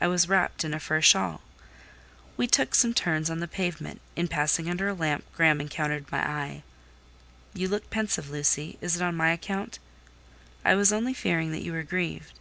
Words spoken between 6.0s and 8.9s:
my eye. "You look pensive, Lucy: